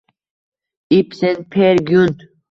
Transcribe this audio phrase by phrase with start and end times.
[0.99, 1.37] Ibsen.
[1.55, 2.21] “Per Gyunt”